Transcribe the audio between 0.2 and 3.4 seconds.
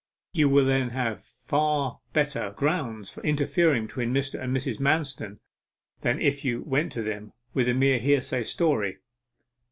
You will then have far better grounds for